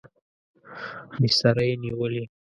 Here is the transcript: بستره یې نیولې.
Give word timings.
بستره 1.21 1.63
یې 1.69 1.75
نیولې. 1.83 2.23